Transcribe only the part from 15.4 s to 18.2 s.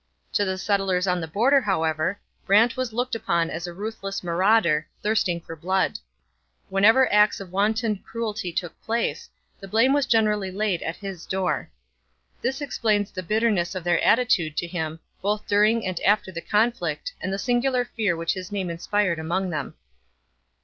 during and after the conflict and the singular fear